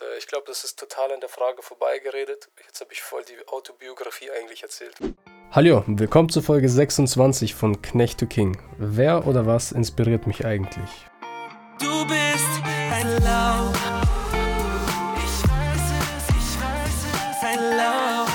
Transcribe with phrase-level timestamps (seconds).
[0.00, 2.48] Und äh, ich glaube, das ist total an der Frage vorbeigeredet.
[2.66, 4.94] Jetzt habe ich voll die Autobiografie eigentlich erzählt.
[5.52, 8.60] Hallo, willkommen zu Folge 26 von Knecht to King.
[8.78, 10.90] Wer oder was inspiriert mich eigentlich?
[11.78, 13.72] Du bist ein Lauch.
[15.16, 18.28] Ich weiß es, ich weiß es, ein Lauch.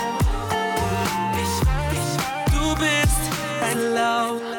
[1.43, 2.17] Ich weiß,
[2.51, 3.21] du bist
[3.63, 4.54] ein Lauch.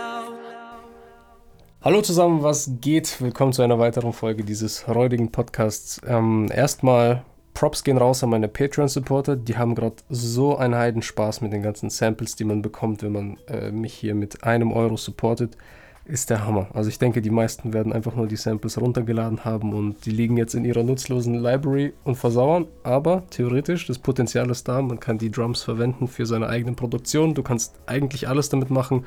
[1.87, 3.23] Hallo zusammen, was geht?
[3.23, 6.01] Willkommen zu einer weiteren Folge dieses räudigen Podcasts.
[6.05, 7.23] Ähm, erstmal
[7.55, 9.37] Props gehen raus an meine Patreon-Supporter.
[9.37, 13.37] Die haben gerade so einen Heidenspaß mit den ganzen Samples, die man bekommt, wenn man
[13.47, 15.57] äh, mich hier mit einem Euro supportet.
[16.05, 16.67] Ist der Hammer.
[16.75, 20.37] Also ich denke, die meisten werden einfach nur die Samples runtergeladen haben und die liegen
[20.37, 22.67] jetzt in ihrer nutzlosen Library und versauern.
[22.83, 24.83] Aber theoretisch, das Potenzial ist da.
[24.83, 27.35] Man kann die Drums verwenden für seine eigene Produktion.
[27.35, 29.05] Du kannst eigentlich alles damit machen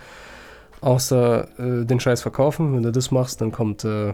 [0.81, 2.75] Außer äh, den Scheiß verkaufen.
[2.75, 4.13] Wenn du das machst, dann kommt äh,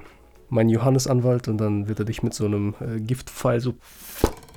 [0.50, 3.76] mein Johannes-Anwalt und dann wird er dich mit so einem äh, Giftpfeil so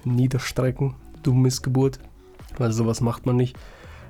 [0.04, 0.94] niederstrecken.
[1.22, 1.98] Du Missgeburt.
[2.56, 3.56] Weil sowas macht man nicht.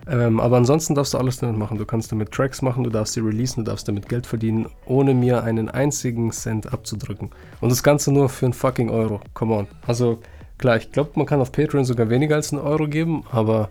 [0.09, 1.77] Ähm, aber ansonsten darfst du alles damit machen.
[1.77, 5.13] Du kannst damit Tracks machen, du darfst sie releasen, du darfst damit Geld verdienen, ohne
[5.13, 7.31] mir einen einzigen Cent abzudrücken.
[7.61, 9.21] Und das Ganze nur für einen fucking Euro.
[9.35, 9.67] Come on.
[9.87, 10.21] Also
[10.57, 13.69] klar, ich glaube, man kann auf Patreon sogar weniger als einen Euro geben, aber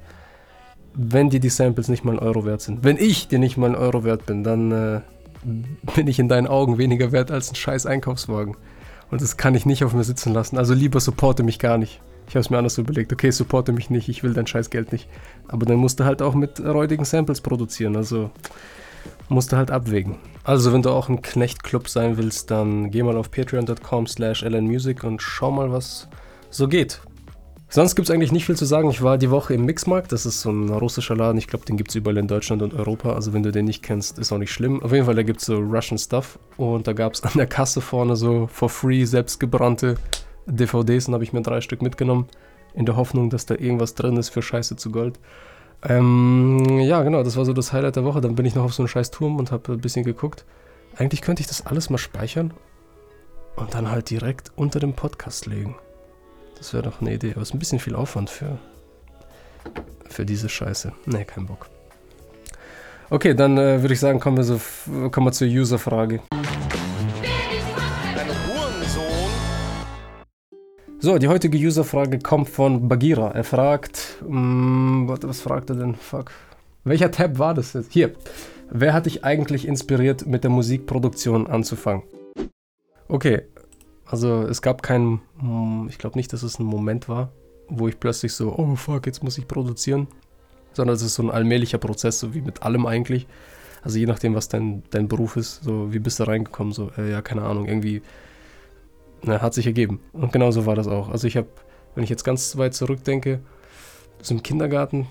[0.93, 2.83] wenn dir die Samples nicht mal ein Euro wert sind.
[2.83, 5.02] Wenn ich dir nicht mal ein Euro wert bin, dann äh,
[5.95, 8.55] bin ich in deinen Augen weniger wert als ein scheiß Einkaufswagen.
[9.09, 10.58] Und das kann ich nicht auf mir sitzen lassen.
[10.58, 12.02] Also lieber supporte mich gar nicht.
[12.27, 13.13] Ich habe es mir anders überlegt.
[13.13, 15.08] Okay, supporte mich nicht, ich will dein scheiß Geld nicht.
[15.47, 17.95] Aber dann musst du halt auch mit räudigen Samples produzieren.
[17.95, 18.31] Also
[19.30, 20.17] musst du halt abwägen.
[20.43, 25.03] Also wenn du auch ein Knechtclub sein willst, dann geh mal auf patreon.com slash lnmusic
[25.03, 26.09] und schau mal, was
[26.49, 27.02] so geht.
[27.70, 28.90] Sonst gibt es eigentlich nicht viel zu sagen.
[28.90, 30.14] Ich war die Woche im Mixmarkt.
[30.14, 31.38] Das ist so ein russischer Laden.
[31.38, 33.14] Ich glaube, den gibt es überall in Deutschland und Europa.
[33.14, 34.82] Also, wenn du den nicht kennst, ist auch nicht schlimm.
[34.82, 36.40] Auf jeden Fall, da gibt es so Russian Stuff.
[36.56, 39.95] Und da gab es an der Kasse vorne so for free selbstgebrannte
[40.45, 41.10] DVDs.
[41.10, 42.28] Und habe ich mir drei Stück mitgenommen.
[42.73, 45.20] In der Hoffnung, dass da irgendwas drin ist für Scheiße zu Gold.
[45.84, 47.22] Ähm, ja, genau.
[47.22, 48.22] Das war so das Highlight der Woche.
[48.22, 50.45] Dann bin ich noch auf so einen scheiß Turm und habe ein bisschen geguckt.
[50.95, 52.54] Eigentlich könnte ich das alles mal speichern.
[53.58, 55.76] Und dann halt direkt unter dem Podcast legen.
[56.58, 57.32] Das wäre doch eine Idee.
[57.32, 58.58] Aber es ist ein bisschen viel Aufwand für,
[60.10, 60.92] für diese Scheiße.
[61.06, 61.70] Ne, kein Bock.
[63.10, 64.60] Okay, dann äh, würde ich sagen, kommen wir, so,
[65.10, 66.22] kommen wir zur User-Frage.
[71.00, 73.32] So, die heutige User-Frage kommt von Bagira.
[73.32, 75.95] Er fragt, mh, mm, warte, was fragt er denn?
[75.95, 76.32] Fuck.
[76.84, 77.94] Welcher Tab war das jetzt?
[77.94, 78.14] Hier.
[78.70, 82.04] Wer hat dich eigentlich inspiriert, mit der Musikproduktion anzufangen?
[83.08, 83.44] Okay,
[84.10, 87.32] also es gab keinen, hm, ich glaube nicht, dass es ein Moment war,
[87.68, 90.08] wo ich plötzlich so, oh fuck, jetzt muss ich produzieren.
[90.73, 93.28] Sondern es ist so ein allmählicher Prozess, so wie mit allem eigentlich.
[93.84, 97.12] Also je nachdem, was dein, dein Beruf ist, so wie bist du reingekommen, so, äh,
[97.12, 98.02] ja, keine Ahnung, irgendwie
[99.23, 100.00] na, hat sich ergeben.
[100.14, 101.10] Und genauso war das auch.
[101.10, 101.48] Also ich habe,
[101.95, 103.39] wenn ich jetzt ganz weit zurückdenke,
[104.22, 105.08] so im Kindergarten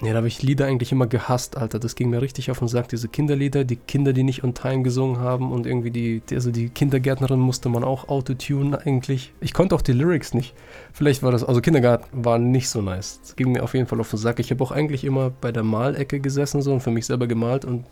[0.00, 1.78] ja, da habe ich Lieder eigentlich immer gehasst, Alter.
[1.78, 2.88] Das ging mir richtig auf den Sack.
[2.88, 6.70] Diese Kinderlieder, die Kinder, die nicht on time gesungen haben und irgendwie die, also die
[6.70, 9.32] Kindergärtnerin musste man auch autotune eigentlich.
[9.40, 10.54] Ich konnte auch die Lyrics nicht.
[10.92, 13.20] Vielleicht war das, also Kindergarten war nicht so nice.
[13.20, 14.40] Das ging mir auf jeden Fall auf den Sack.
[14.40, 17.64] Ich habe auch eigentlich immer bei der Malecke gesessen so und für mich selber gemalt
[17.64, 17.84] und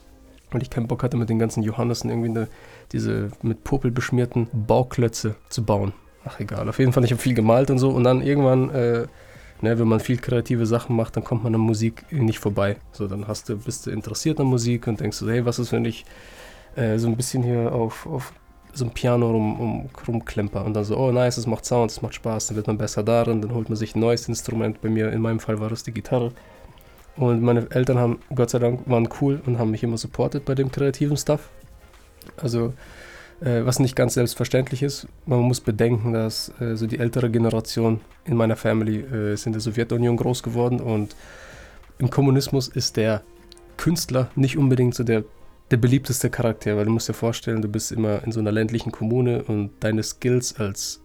[0.51, 2.49] weil ich keinen Bock hatte, mit den ganzen Johannessen irgendwie eine,
[2.91, 5.93] diese mit Popel beschmierten Bauklötze zu bauen.
[6.25, 9.07] Ach egal, auf jeden Fall, ich habe viel gemalt und so und dann irgendwann äh,
[9.63, 12.77] Ne, wenn man viel kreative Sachen macht, dann kommt man an Musik nicht vorbei.
[12.93, 15.85] So, dann hast du, bist du interessiert an Musik und denkst hey, was ist, wenn
[15.85, 16.05] ich
[16.77, 18.33] äh, so ein bisschen hier auf, auf
[18.73, 22.03] so ein Piano rum, um, rumklemper und dann so, oh nice, es macht Sound, es
[22.03, 24.81] macht Spaß, dann wird man besser darin, dann holt man sich ein neues Instrument.
[24.81, 26.33] Bei mir, in meinem Fall war das die Gitarre.
[27.17, 30.55] Und meine Eltern haben, Gott sei Dank, waren cool und haben mich immer supportet bei
[30.55, 31.51] dem kreativen Stuff.
[32.37, 32.73] Also
[33.41, 35.07] äh, was nicht ganz selbstverständlich ist.
[35.27, 39.53] Man muss bedenken, dass äh, so die ältere Generation in meiner Family äh, ist in
[39.53, 41.17] der Sowjetunion groß geworden und
[41.99, 43.23] im Kommunismus ist der
[43.77, 45.25] Künstler nicht unbedingt so der,
[45.71, 48.93] der beliebteste Charakter, weil du musst dir vorstellen, du bist immer in so einer ländlichen
[48.93, 51.01] Kommune und deine Skills als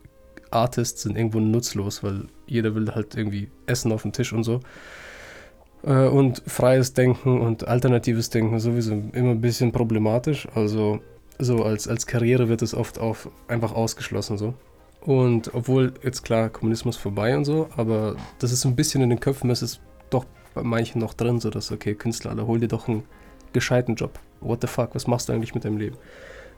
[0.52, 4.62] Artist sind irgendwo nutzlos, weil jeder will halt irgendwie Essen auf dem Tisch und so.
[5.84, 10.48] Äh, und freies Denken und alternatives Denken sowieso immer ein bisschen problematisch.
[10.56, 11.02] Also
[11.40, 14.54] so als, als Karriere wird es oft auf, einfach ausgeschlossen so.
[15.02, 19.20] Und obwohl jetzt klar Kommunismus vorbei und so, aber das ist ein bisschen in den
[19.20, 19.80] Köpfen, es ist
[20.10, 23.04] doch bei manchen noch drin, so dass, okay, Künstler, alle, hol dir doch einen
[23.54, 24.18] gescheiten Job.
[24.42, 25.98] What the fuck, was machst du eigentlich mit deinem Leben?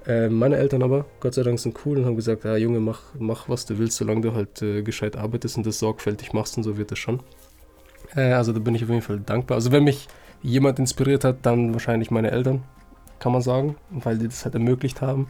[0.06, 3.02] Äh, meine Eltern aber, Gott sei Dank, sind cool und haben gesagt, ja Junge, mach,
[3.20, 6.64] mach was du willst, solange du halt äh, gescheit arbeitest und das sorgfältig machst und
[6.64, 7.20] so wird es schon.
[8.16, 9.56] Äh, also da bin ich auf jeden Fall dankbar.
[9.56, 10.08] Also wenn mich
[10.42, 12.64] jemand inspiriert hat, dann wahrscheinlich meine Eltern,
[13.19, 15.28] kann man sagen, weil die das halt ermöglicht haben.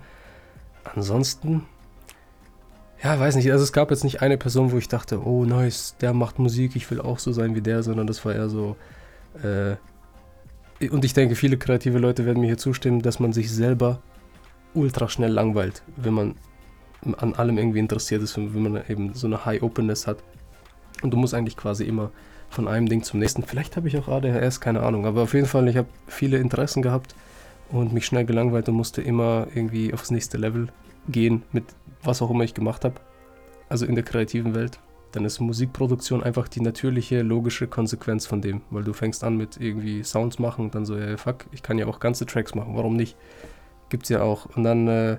[0.96, 1.64] Ansonsten,
[3.04, 5.96] ja, weiß nicht, also es gab jetzt nicht eine Person, wo ich dachte, oh nice,
[6.02, 8.76] der macht Musik, ich will auch so sein wie der, sondern das war eher so,
[9.44, 9.76] äh,
[10.90, 14.00] und ich denke, viele kreative Leute werden mir hier zustimmen, dass man sich selber
[14.76, 16.36] ultra schnell langweilt, wenn man
[17.18, 20.18] an allem irgendwie interessiert ist, wenn man eben so eine High Openness hat.
[21.02, 22.12] Und du musst eigentlich quasi immer
[22.50, 23.44] von einem Ding zum nächsten.
[23.44, 25.06] Vielleicht habe ich auch ADHS, keine Ahnung.
[25.06, 27.16] Aber auf jeden Fall, ich habe viele Interessen gehabt
[27.72, 30.68] und mich schnell gelangweilt und musste immer irgendwie aufs nächste Level
[31.10, 31.66] gehen mit
[32.04, 32.96] was auch immer ich gemacht habe.
[33.70, 34.80] Also in der kreativen Welt.
[35.12, 38.62] Dann ist Musikproduktion einfach die natürliche, logische Konsequenz von dem.
[38.70, 41.78] Weil du fängst an mit irgendwie Sounds machen und dann so, ja, fuck, ich kann
[41.78, 43.16] ja auch ganze Tracks machen, warum nicht?
[43.90, 44.46] Gibt's ja auch.
[44.56, 45.18] Und dann, äh,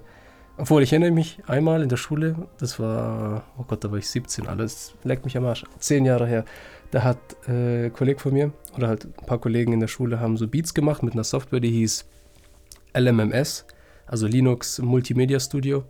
[0.56, 4.08] obwohl ich erinnere mich einmal in der Schule, das war, oh Gott, da war ich
[4.08, 6.44] 17, alles leckt mich am Arsch, zehn Jahre her.
[6.90, 7.18] Da hat
[7.48, 10.48] äh, ein Kollege von mir oder halt ein paar Kollegen in der Schule haben so
[10.48, 12.06] Beats gemacht mit einer Software, die hieß
[12.96, 13.66] LMMS,
[14.06, 15.84] also Linux Multimedia Studio.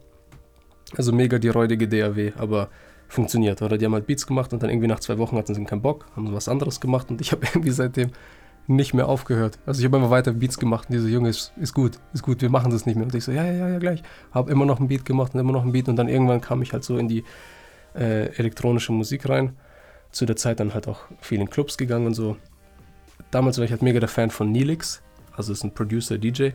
[0.97, 2.71] Also mega die räudige DAW, aber
[3.09, 3.61] funktioniert.
[3.63, 5.83] Oder die haben halt Beats gemacht und dann irgendwie nach zwei Wochen hatten sie keinen
[5.83, 8.11] Bock, haben was anderes gemacht und ich habe irgendwie seitdem
[8.67, 9.59] nicht mehr aufgehört.
[9.65, 12.43] Also ich habe immer weiter Beats gemacht und diese Junge ist, ist gut, ist gut,
[12.43, 13.07] wir machen das nicht mehr.
[13.07, 14.03] Und ich so, ja, ja, ja, gleich.
[14.31, 16.61] Habe immer noch ein Beat gemacht und immer noch ein Beat und dann irgendwann kam
[16.61, 17.25] ich halt so in die
[17.95, 19.57] äh, elektronische Musik rein.
[20.11, 22.37] Zu der Zeit dann halt auch viel in Clubs gegangen und so.
[23.31, 25.03] Damals war ich halt mega der Fan von Neelix,
[25.35, 26.51] also ist ein Producer, DJ.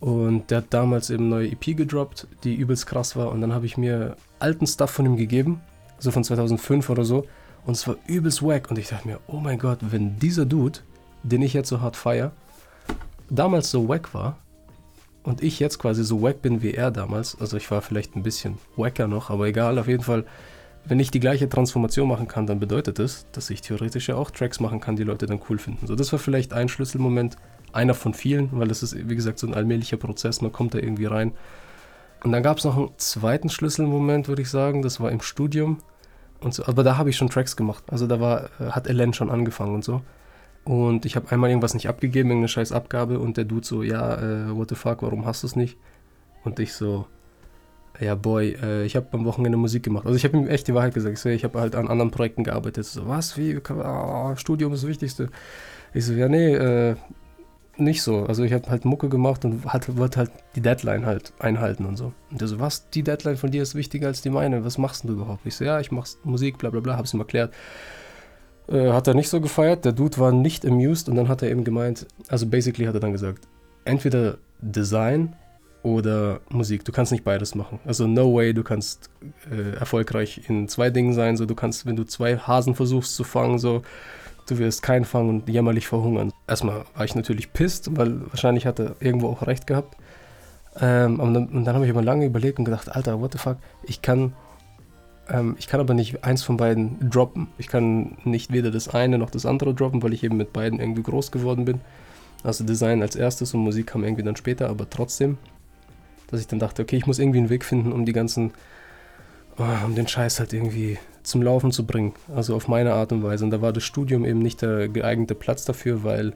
[0.00, 3.30] Und der hat damals eben neue EP gedroppt, die übelst krass war.
[3.30, 5.60] Und dann habe ich mir alten Stuff von ihm gegeben,
[5.98, 7.24] so von 2005 oder so.
[7.66, 8.70] Und es war übelst wack.
[8.70, 10.80] Und ich dachte mir, oh mein Gott, wenn dieser Dude
[11.22, 12.32] den ich jetzt so hart feiere,
[13.30, 14.38] damals so wack war
[15.22, 18.22] und ich jetzt quasi so wack bin wie er damals, also ich war vielleicht ein
[18.22, 20.24] bisschen wacker noch, aber egal, auf jeden Fall,
[20.84, 24.30] wenn ich die gleiche Transformation machen kann, dann bedeutet das, dass ich theoretisch ja auch
[24.30, 25.86] Tracks machen kann, die Leute dann cool finden.
[25.86, 27.36] So, das war vielleicht ein Schlüsselmoment,
[27.78, 30.78] einer von vielen, weil das ist, wie gesagt, so ein allmählicher Prozess, man kommt da
[30.78, 31.32] irgendwie rein.
[32.22, 35.78] Und dann gab es noch einen zweiten Schlüsselmoment, würde ich sagen, das war im Studium.
[36.40, 37.84] Und so, aber da habe ich schon Tracks gemacht.
[37.90, 40.02] Also da war, äh, hat Ellen schon angefangen und so.
[40.64, 44.14] Und ich habe einmal irgendwas nicht abgegeben, irgendeine scheiß Abgabe und der Dude so, ja,
[44.16, 45.78] äh, what the fuck, warum hast du es nicht?
[46.44, 47.06] Und ich so,
[48.00, 50.06] ja, boy, äh, ich habe am Wochenende Musik gemacht.
[50.06, 51.14] Also ich habe ihm echt die Wahrheit gesagt.
[51.14, 52.84] Ich, so, ich habe halt an anderen Projekten gearbeitet.
[52.84, 55.30] So, was, wie, oh, Studium ist das Wichtigste.
[55.94, 56.96] Ich so, ja, nee, äh,
[57.80, 58.24] nicht so.
[58.24, 61.96] Also ich habe halt Mucke gemacht und halt, wollte halt die Deadline halt einhalten und
[61.96, 62.12] so.
[62.30, 64.64] Und der so, was, die Deadline von dir ist wichtiger als die meine?
[64.64, 65.46] Was machst du überhaupt?
[65.46, 67.52] Ich so, ja, ich mache Musik, bla bla bla, hab's ihm erklärt.
[68.68, 69.84] Äh, hat er nicht so gefeiert.
[69.84, 73.00] Der Dude war nicht amused und dann hat er eben gemeint, also basically hat er
[73.00, 73.48] dann gesagt,
[73.84, 75.34] entweder Design
[75.82, 76.84] oder Musik.
[76.84, 77.78] Du kannst nicht beides machen.
[77.84, 79.10] Also no way, du kannst
[79.50, 81.36] äh, erfolgreich in zwei Dingen sein.
[81.36, 83.82] So, du kannst, wenn du zwei Hasen versuchst zu fangen, so,
[84.50, 86.32] du wirst keinen fangen und jämmerlich verhungern.
[86.46, 89.96] Erstmal war ich natürlich pisst, weil wahrscheinlich hat er irgendwo auch recht gehabt.
[90.80, 93.56] Ähm, und dann, dann habe ich aber lange überlegt und gedacht, Alter, what the fuck,
[93.84, 94.32] ich kann
[95.28, 97.48] ähm, ich kann aber nicht eins von beiden droppen.
[97.58, 100.80] Ich kann nicht weder das eine noch das andere droppen, weil ich eben mit beiden
[100.80, 101.80] irgendwie groß geworden bin.
[102.42, 105.38] Also Design als erstes und Musik kam irgendwie dann später, aber trotzdem,
[106.28, 108.52] dass ich dann dachte, okay, ich muss irgendwie einen Weg finden, um die ganzen,
[109.58, 112.14] oh, um den Scheiß halt irgendwie zum Laufen zu bringen.
[112.34, 113.44] Also auf meine Art und Weise.
[113.44, 116.32] Und da war das Studium eben nicht der geeignete Platz dafür, weil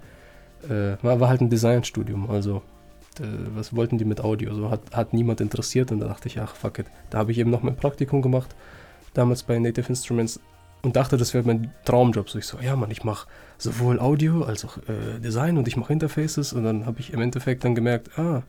[0.69, 2.31] äh, war, halt ein Designstudium.
[2.31, 2.63] Also
[3.19, 3.25] äh,
[3.55, 4.55] was wollten die mit Audio?
[4.55, 6.87] So hat, hat niemand interessiert und da dachte ich, ach fuck it.
[7.11, 8.55] Da habe ich eben noch mein Praktikum gemacht
[9.15, 10.41] damals bei Native Instruments
[10.83, 12.29] und dachte, das wäre mein Traumjob.
[12.29, 15.77] So ich so, ja Mann, ich mache sowohl Audio als auch äh, Design und ich
[15.77, 18.43] mache Interfaces und dann habe ich im Endeffekt dann gemerkt, ah,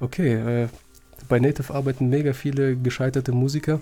[0.00, 0.68] okay, äh,
[1.28, 3.80] bei Native arbeiten mega viele gescheiterte Musiker.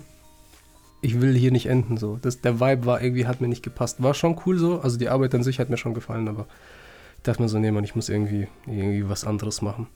[1.03, 2.17] Ich will hier nicht enden so.
[2.21, 4.01] Das, der Vibe war irgendwie, hat mir nicht gepasst.
[4.01, 6.47] War schon cool so, also die Arbeit an sich hat mir schon gefallen, aber
[7.17, 9.87] ich dachte mir so, nee Mann, ich muss irgendwie, irgendwie was anderes machen.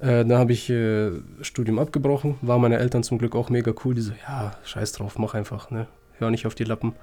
[0.00, 1.10] Äh, dann habe ich äh,
[1.40, 3.94] Studium abgebrochen, war meine Eltern zum Glück auch mega cool.
[3.94, 5.88] Die so, ja, scheiß drauf, mach einfach, ne?
[6.18, 6.94] Hör nicht auf die Lappen.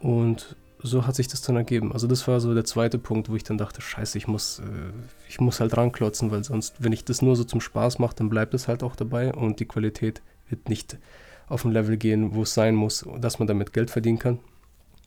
[0.00, 1.92] Und so hat sich das dann ergeben.
[1.92, 4.62] Also das war so der zweite Punkt, wo ich dann dachte, scheiße, ich muss, äh,
[5.28, 8.28] ich muss halt ranklotzen, weil sonst, wenn ich das nur so zum Spaß mache, dann
[8.28, 10.98] bleibt es halt auch dabei und die Qualität wird nicht
[11.52, 14.38] auf ein Level gehen, wo es sein muss, dass man damit Geld verdienen kann.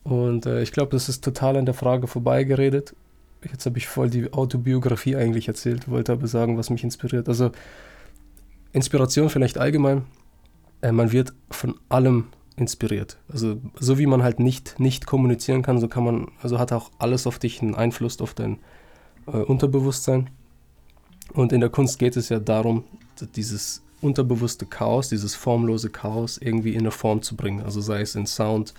[0.04, 2.94] Und äh, ich glaube, das ist total an der Frage vorbeigeredet.
[3.42, 7.28] Jetzt habe ich voll die Autobiografie eigentlich erzählt, wollte aber sagen, was mich inspiriert.
[7.28, 7.50] Also
[8.72, 10.04] Inspiration vielleicht allgemein.
[10.80, 13.18] Äh, man wird von allem inspiriert.
[13.28, 16.90] Also so wie man halt nicht nicht kommunizieren kann, so kann man, also hat auch
[16.98, 18.58] alles auf dich einen Einfluss auf dein
[19.26, 20.30] äh, Unterbewusstsein.
[21.32, 22.84] Und in der Kunst geht es ja darum,
[23.34, 27.62] dieses unterbewusste Chaos, dieses formlose Chaos irgendwie in eine Form zu bringen.
[27.62, 28.74] Also sei es in Sound,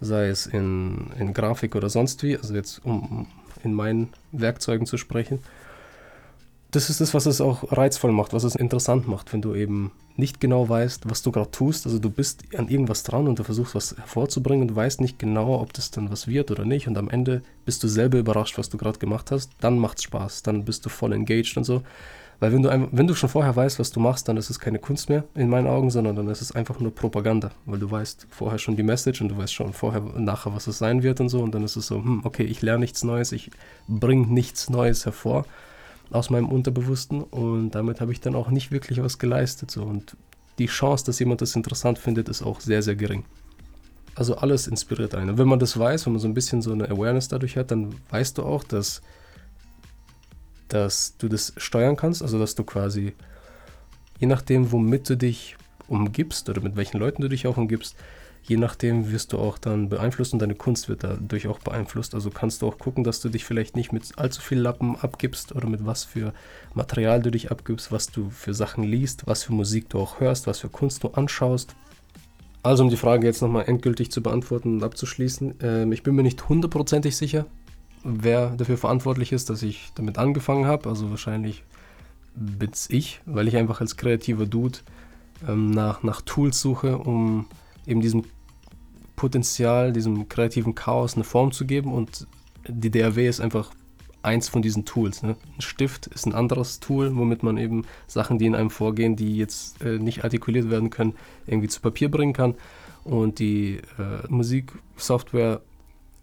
[0.00, 2.36] sei es in, in Grafik oder sonst wie.
[2.36, 3.26] Also jetzt um
[3.64, 5.38] in meinen Werkzeugen zu sprechen.
[6.70, 9.92] Das ist das, was es auch reizvoll macht, was es interessant macht, wenn du eben
[10.16, 11.84] nicht genau weißt, was du gerade tust.
[11.84, 15.60] Also du bist an irgendwas dran und du versuchst was hervorzubringen und weißt nicht genau,
[15.60, 16.88] ob das dann was wird oder nicht.
[16.88, 19.50] Und am Ende bist du selber überrascht, was du gerade gemacht hast.
[19.60, 20.42] Dann macht's Spaß.
[20.44, 21.82] Dann bist du voll engaged und so.
[22.42, 24.80] Weil wenn du, wenn du schon vorher weißt, was du machst, dann ist es keine
[24.80, 27.52] Kunst mehr in meinen Augen, sondern dann ist es einfach nur Propaganda.
[27.66, 30.76] Weil du weißt vorher schon die Message und du weißt schon vorher nachher, was es
[30.76, 31.38] sein wird und so.
[31.38, 33.52] Und dann ist es so, hm, okay, ich lerne nichts Neues, ich
[33.86, 35.46] bringe nichts Neues hervor
[36.10, 39.70] aus meinem Unterbewussten und damit habe ich dann auch nicht wirklich was geleistet.
[39.70, 39.84] So.
[39.84, 40.16] Und
[40.58, 43.22] die Chance, dass jemand das interessant findet, ist auch sehr, sehr gering.
[44.16, 45.30] Also alles inspiriert einen.
[45.30, 47.70] Und wenn man das weiß, wenn man so ein bisschen so eine Awareness dadurch hat,
[47.70, 49.00] dann weißt du auch, dass,
[50.72, 52.22] dass du das steuern kannst.
[52.22, 53.14] Also dass du quasi,
[54.18, 55.56] je nachdem, womit du dich
[55.88, 57.96] umgibst oder mit welchen Leuten du dich auch umgibst,
[58.44, 62.14] je nachdem wirst du auch dann beeinflusst und deine Kunst wird dadurch auch beeinflusst.
[62.14, 65.54] Also kannst du auch gucken, dass du dich vielleicht nicht mit allzu viel Lappen abgibst
[65.54, 66.32] oder mit was für
[66.74, 70.46] Material du dich abgibst, was du für Sachen liest, was für Musik du auch hörst,
[70.46, 71.74] was für Kunst du anschaust.
[72.64, 76.22] Also um die Frage jetzt nochmal endgültig zu beantworten und abzuschließen, äh, ich bin mir
[76.22, 77.46] nicht hundertprozentig sicher,
[78.04, 80.88] wer dafür verantwortlich ist, dass ich damit angefangen habe.
[80.88, 81.62] Also wahrscheinlich
[82.34, 84.78] bin's ich, weil ich einfach als kreativer Dude
[85.46, 87.46] ähm, nach, nach Tools suche, um
[87.86, 88.24] eben diesem
[89.16, 92.26] Potenzial, diesem kreativen Chaos eine Form zu geben und
[92.66, 93.70] die DAW ist einfach
[94.22, 95.22] eins von diesen Tools.
[95.22, 95.36] Ne?
[95.56, 99.36] Ein Stift ist ein anderes Tool, womit man eben Sachen, die in einem vorgehen, die
[99.36, 101.14] jetzt äh, nicht artikuliert werden können,
[101.46, 102.54] irgendwie zu Papier bringen kann.
[103.04, 105.60] Und die äh, Musiksoftware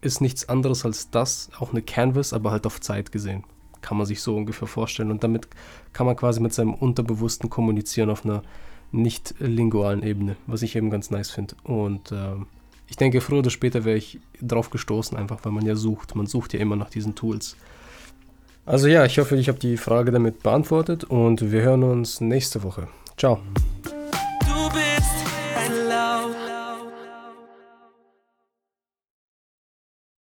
[0.02, 3.44] ist nichts anderes als das, auch eine Canvas, aber halt auf Zeit gesehen.
[3.82, 5.12] Kann man sich so ungefähr vorstellen.
[5.12, 5.48] Und damit
[5.94, 8.44] kann man quasi mit seinem Unterbewussten kommunizieren auf einer
[8.92, 11.56] nicht lingualen Ebene, was ich eben ganz nice finde.
[11.64, 12.36] Und äh,
[12.88, 16.16] ich denke, früher oder später wäre ich drauf gestoßen, einfach weil man ja sucht.
[16.16, 17.56] Man sucht ja immer nach diesen Tools.
[18.66, 22.64] Also ja, ich hoffe, ich habe die Frage damit beantwortet und wir hören uns nächste
[22.64, 22.88] Woche.
[23.18, 23.40] Ciao.